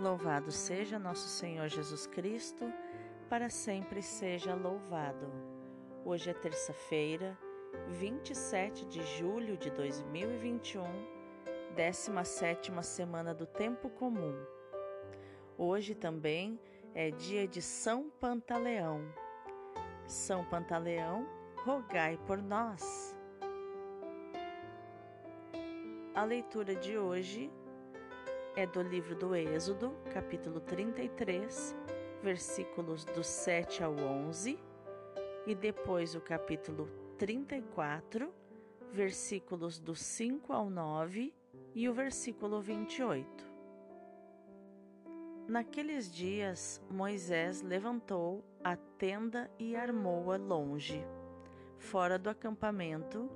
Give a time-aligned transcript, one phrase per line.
[0.00, 2.72] Louvado seja nosso Senhor Jesus Cristo,
[3.28, 5.30] para sempre seja louvado.
[6.06, 7.36] Hoje é terça-feira,
[7.88, 10.84] 27 de julho de 2021,
[11.76, 14.34] 17 semana do Tempo Comum.
[15.58, 16.58] Hoje também
[16.94, 19.02] é dia de São Pantaleão.
[20.06, 21.28] São Pantaleão,
[21.62, 23.14] rogai por nós.
[26.14, 27.52] A leitura de hoje
[28.56, 31.76] é do livro do Êxodo, capítulo 33,
[32.22, 34.58] versículos do 7 ao 11,
[35.46, 38.32] e depois o capítulo 34,
[38.92, 41.32] versículos do 5 ao 9
[41.74, 43.48] e o versículo 28.
[45.48, 51.04] Naqueles dias, Moisés levantou a tenda e armou-a longe,
[51.78, 53.30] fora do acampamento,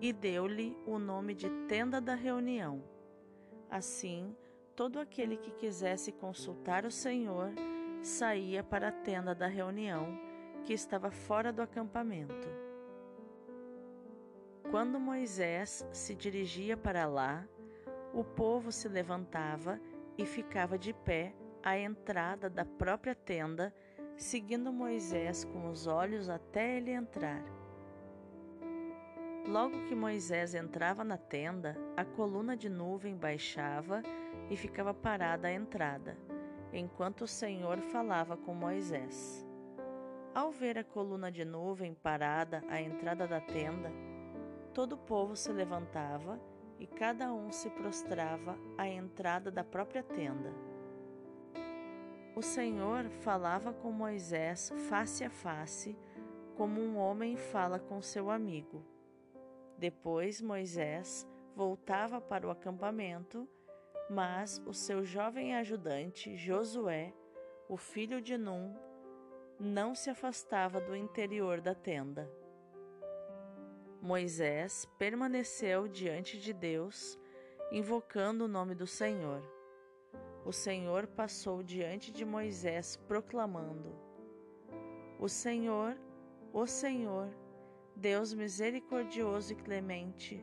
[0.00, 2.84] e deu-lhe o nome de Tenda da Reunião.
[3.68, 4.36] Assim,
[4.78, 7.52] todo aquele que quisesse consultar o Senhor
[8.00, 10.16] saía para a tenda da reunião,
[10.62, 12.48] que estava fora do acampamento.
[14.70, 17.44] Quando Moisés se dirigia para lá,
[18.14, 19.80] o povo se levantava
[20.16, 23.74] e ficava de pé à entrada da própria tenda,
[24.16, 27.42] seguindo Moisés com os olhos até ele entrar.
[29.44, 34.02] Logo que Moisés entrava na tenda, a coluna de nuvem baixava
[34.50, 36.16] e ficava parada à entrada,
[36.72, 39.46] enquanto o Senhor falava com Moisés.
[40.34, 43.92] Ao ver a coluna de nuvem parada à entrada da tenda,
[44.72, 46.40] todo o povo se levantava
[46.78, 50.52] e cada um se prostrava à entrada da própria tenda.
[52.36, 55.98] O Senhor falava com Moisés face a face,
[56.56, 58.84] como um homem fala com seu amigo.
[59.76, 61.26] Depois Moisés
[61.56, 63.48] voltava para o acampamento,
[64.08, 67.12] mas o seu jovem ajudante, Josué,
[67.68, 68.74] o filho de Num,
[69.60, 72.30] não se afastava do interior da tenda.
[74.00, 77.18] Moisés permaneceu diante de Deus,
[77.70, 79.42] invocando o nome do Senhor.
[80.44, 83.94] O Senhor passou diante de Moisés, proclamando:
[85.18, 85.98] O Senhor,
[86.52, 87.28] o Senhor,
[87.94, 90.42] Deus misericordioso e clemente,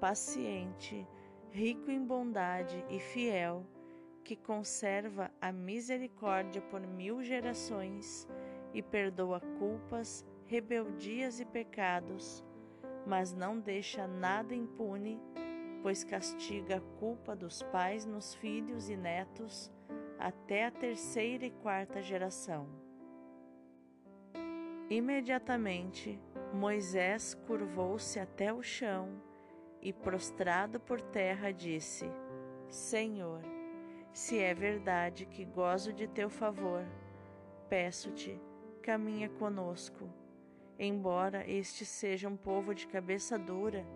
[0.00, 1.06] paciente,
[1.54, 3.64] rico em bondade e fiel,
[4.24, 8.26] que conserva a misericórdia por mil gerações
[8.72, 12.44] e perdoa culpas, rebeldias e pecados,
[13.06, 15.20] mas não deixa nada impune,
[15.80, 19.70] pois castiga a culpa dos pais nos filhos e netos
[20.18, 22.66] até a terceira e quarta geração.
[24.90, 26.20] Imediatamente,
[26.52, 29.22] Moisés curvou-se até o chão
[29.84, 32.10] e, prostrado por terra, disse:
[32.68, 33.42] Senhor,
[34.12, 36.82] se é verdade que gozo de teu favor,
[37.68, 38.40] peço-te,
[38.82, 40.08] caminha conosco.
[40.78, 43.86] Embora este seja um povo de cabeça dura,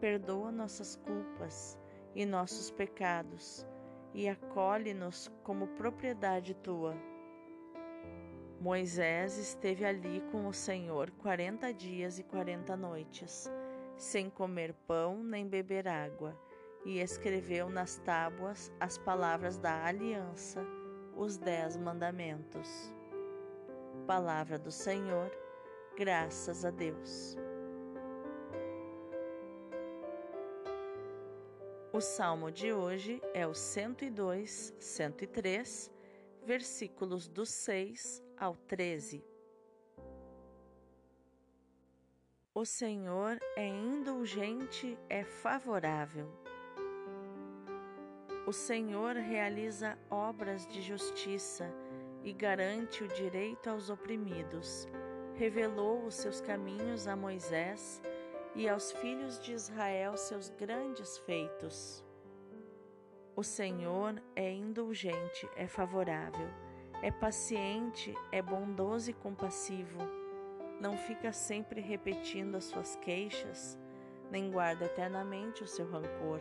[0.00, 1.78] perdoa nossas culpas
[2.14, 3.66] e nossos pecados
[4.14, 6.96] e acolhe-nos como propriedade tua.
[8.58, 13.50] Moisés esteve ali com o Senhor quarenta dias e quarenta noites,
[13.96, 16.38] sem comer pão nem beber água,
[16.84, 20.64] e escreveu nas tábuas as palavras da aliança,
[21.16, 22.68] os dez mandamentos.
[24.06, 25.30] Palavra do Senhor,
[25.96, 27.36] graças a Deus.
[31.92, 35.90] O salmo de hoje é o 102, 103
[36.44, 39.24] versículos do 6 ao 13.
[42.58, 46.26] O Senhor é indulgente, é favorável.
[48.46, 51.70] O Senhor realiza obras de justiça
[52.24, 54.88] e garante o direito aos oprimidos.
[55.34, 58.00] Revelou os seus caminhos a Moisés
[58.54, 62.02] e aos filhos de Israel seus grandes feitos.
[63.36, 66.48] O Senhor é indulgente, é favorável,
[67.02, 70.25] é paciente, é bondoso e compassivo.
[70.80, 73.78] Não fica sempre repetindo as suas queixas,
[74.30, 76.40] nem guarda eternamente o seu rancor.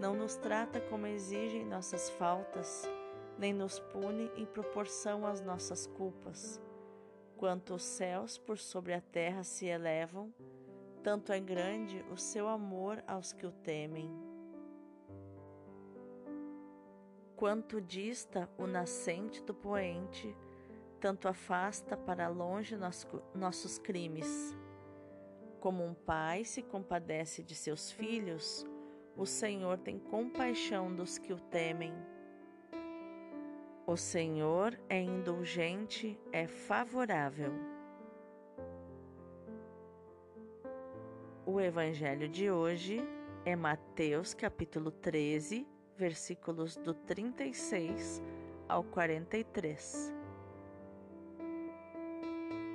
[0.00, 2.88] Não nos trata como exigem nossas faltas,
[3.38, 6.60] nem nos pune em proporção às nossas culpas.
[7.36, 10.32] Quanto os céus por sobre a terra se elevam,
[11.02, 14.10] tanto é grande o seu amor aos que o temem.
[17.36, 20.34] Quanto dista o nascente do poente,
[21.04, 22.78] tanto afasta para longe
[23.34, 24.56] nossos crimes.
[25.60, 28.64] Como um pai se compadece de seus filhos,
[29.14, 31.92] o Senhor tem compaixão dos que o temem.
[33.86, 37.52] O Senhor é indulgente, é favorável.
[41.44, 43.06] O evangelho de hoje
[43.44, 45.68] é Mateus capítulo 13,
[45.98, 48.22] versículos do 36
[48.66, 50.23] ao 43.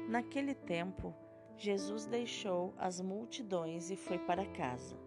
[0.10, 1.14] Naquele tempo,
[1.56, 4.98] Jesus deixou as multidões e foi para casa.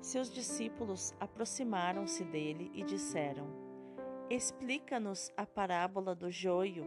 [0.00, 3.46] Seus discípulos aproximaram-se dele e disseram:
[4.28, 6.84] Explica-nos a parábola do joio.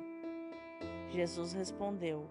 [1.08, 2.30] Jesus respondeu: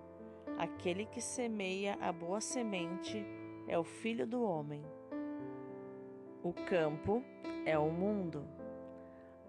[0.59, 3.25] Aquele que semeia a boa semente
[3.67, 4.85] é o filho do homem.
[6.43, 7.25] O campo
[7.65, 8.47] é o mundo.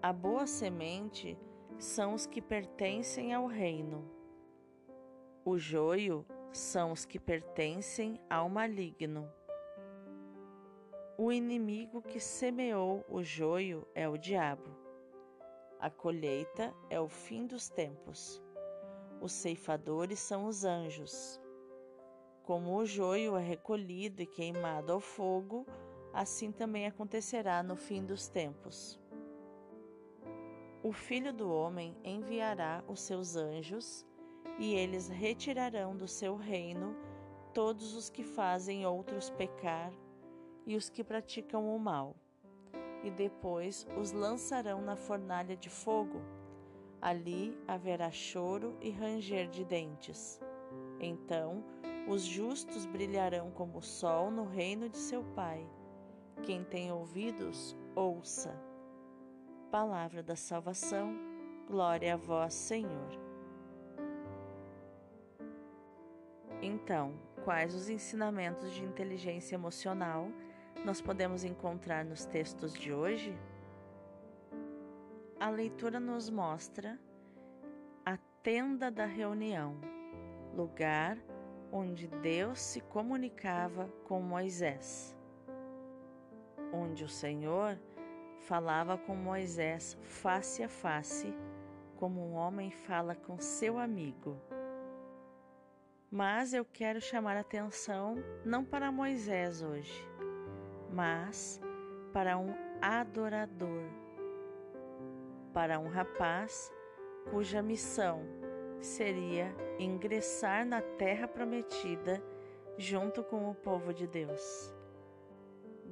[0.00, 1.36] A boa semente
[1.78, 4.19] são os que pertencem ao reino.
[5.50, 9.28] O joio são os que pertencem ao maligno.
[11.18, 14.70] O inimigo que semeou o joio é o diabo.
[15.80, 18.40] A colheita é o fim dos tempos.
[19.20, 21.40] Os ceifadores são os anjos.
[22.44, 25.66] Como o joio é recolhido e queimado ao fogo,
[26.12, 29.00] assim também acontecerá no fim dos tempos.
[30.80, 34.06] O Filho do Homem enviará os seus anjos,
[34.58, 36.96] e eles retirarão do seu reino
[37.54, 39.92] todos os que fazem outros pecar
[40.66, 42.14] e os que praticam o mal
[43.02, 46.20] e depois os lançarão na fornalha de fogo.
[47.00, 50.40] Ali haverá choro e ranger de dentes.
[51.00, 51.64] Então
[52.06, 55.66] os justos brilharão como o sol no reino de seu Pai.
[56.42, 58.54] Quem tem ouvidos, ouça.
[59.70, 61.14] Palavra da salvação,
[61.66, 63.29] glória a vós, Senhor.
[66.62, 67.14] Então,
[67.44, 70.30] quais os ensinamentos de inteligência emocional?
[70.84, 73.36] nós podemos encontrar nos textos de hoje,
[75.38, 76.98] a leitura nos mostra
[78.04, 79.76] a tenda da reunião,
[80.54, 81.18] lugar
[81.70, 85.16] onde Deus se comunicava com Moisés,
[86.72, 87.78] onde o Senhor
[88.40, 91.32] falava com Moisés face a face,
[91.96, 94.40] como um homem fala com seu amigo.
[96.10, 100.04] Mas eu quero chamar atenção não para Moisés hoje,
[100.92, 101.60] mas
[102.12, 102.52] para um
[102.82, 103.84] adorador,
[105.52, 106.72] para um rapaz
[107.30, 108.22] cuja missão
[108.80, 112.20] seria ingressar na terra prometida
[112.76, 114.74] junto com o povo de Deus,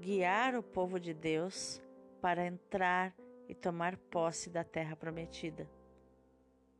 [0.00, 1.81] guiar o povo de Deus
[2.20, 3.15] para entrar
[3.49, 5.70] e tomar posse da terra prometida.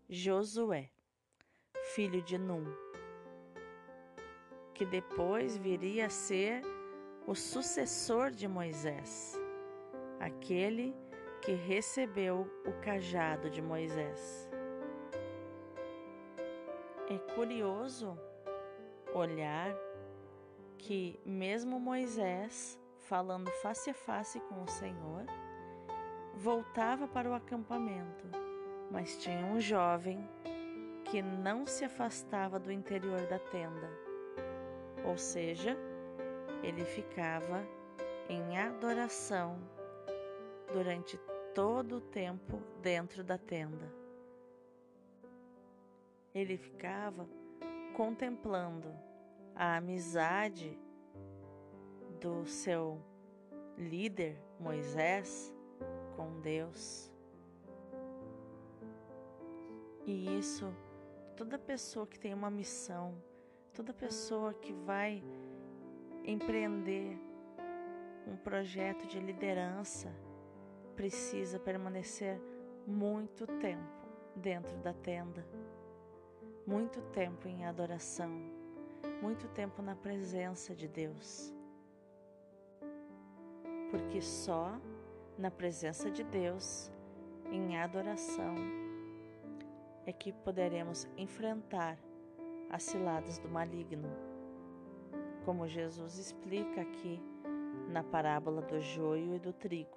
[0.09, 0.91] Josué,
[1.95, 2.67] filho de Num,
[4.79, 6.63] que depois viria a ser
[7.27, 9.37] o sucessor de Moisés,
[10.21, 10.95] aquele
[11.43, 14.49] que recebeu o cajado de Moisés.
[17.11, 18.17] É curioso
[19.13, 19.75] olhar
[20.79, 25.25] que, mesmo Moisés, falando face a face com o Senhor,
[26.37, 28.29] voltava para o acampamento,
[28.93, 30.25] mas tinha um jovem
[31.05, 34.08] que não se afastava do interior da tenda,
[35.05, 35.77] ou seja,
[36.63, 37.67] ele ficava
[38.29, 39.59] em adoração
[40.73, 41.19] durante
[41.55, 43.93] todo o tempo dentro da tenda.
[46.35, 47.29] Ele ficava
[47.97, 48.93] contemplando
[49.55, 50.79] a amizade
[52.21, 53.01] do seu
[53.77, 55.55] líder Moisés
[56.17, 57.11] com Deus.
[60.07, 60.73] E isso,
[61.37, 63.15] toda pessoa que tem uma missão,
[63.73, 65.23] toda pessoa que vai
[66.25, 67.19] empreender
[68.27, 70.13] um projeto de liderança
[70.95, 72.41] precisa permanecer
[72.87, 75.47] muito tempo dentro da tenda,
[76.67, 78.31] muito tempo em adoração,
[79.23, 81.55] muito tempo na presença de Deus.
[83.91, 84.79] Porque só
[85.39, 86.91] na presença de Deus,
[87.51, 88.55] em adoração,
[90.05, 91.99] é que poderemos enfrentar
[92.71, 94.09] as ciladas do maligno
[95.49, 97.19] como Jesus explica aqui
[97.89, 99.97] na parábola do joio e do trigo.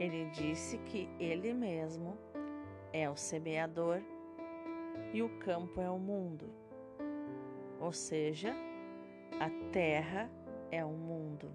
[0.00, 2.18] Ele disse que ele mesmo
[2.92, 4.02] é o semeador
[5.12, 6.52] e o campo é o mundo,
[7.78, 8.52] ou seja,
[9.38, 10.28] a terra
[10.72, 11.48] é o mundo.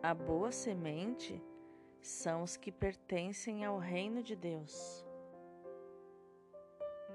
[0.00, 1.42] A boa semente
[2.00, 5.04] são os que pertencem ao reino de Deus.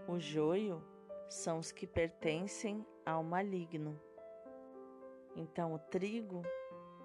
[0.07, 0.83] O joio
[1.27, 3.99] são os que pertencem ao maligno.
[5.35, 6.43] Então, o trigo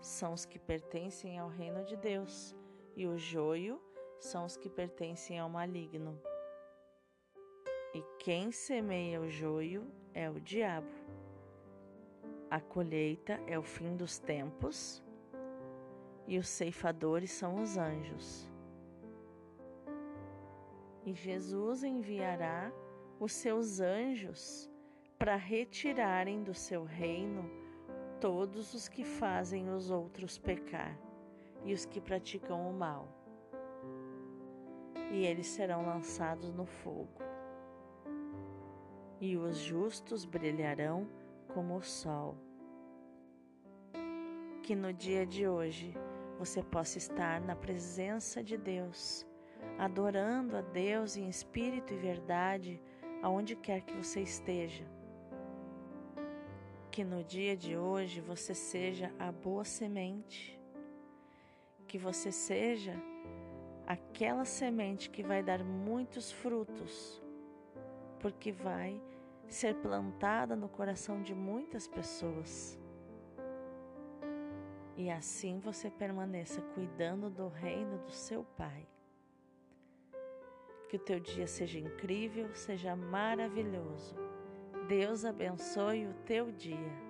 [0.01, 2.55] são os que pertencem ao reino de Deus,
[2.95, 3.81] e o joio
[4.19, 6.21] são os que pertencem ao maligno.
[7.95, 10.93] E quem semeia o joio é o diabo.
[12.51, 15.03] A colheita é o fim dos tempos
[16.27, 18.49] e os ceifadores são os anjos.
[21.05, 22.71] E Jesus enviará
[23.21, 24.71] os seus anjos
[25.19, 27.51] para retirarem do seu reino
[28.19, 30.99] todos os que fazem os outros pecar
[31.63, 33.07] e os que praticam o mal.
[35.13, 37.21] E eles serão lançados no fogo.
[39.21, 41.07] E os justos brilharão
[41.53, 42.39] como o sol.
[44.63, 45.95] Que no dia de hoje
[46.39, 49.27] você possa estar na presença de Deus,
[49.79, 52.81] adorando a Deus em espírito e verdade,
[53.23, 54.85] aonde quer que você esteja.
[56.91, 60.61] Que no dia de hoje você seja a boa semente,
[61.87, 62.95] que você seja
[63.87, 67.23] aquela semente que vai dar muitos frutos,
[68.19, 69.01] porque vai
[69.49, 72.79] ser plantada no coração de muitas pessoas.
[74.97, 78.87] E assim você permaneça cuidando do reino do seu Pai.
[80.91, 84.17] Que o teu dia seja incrível, seja maravilhoso.
[84.89, 87.10] Deus abençoe o teu dia.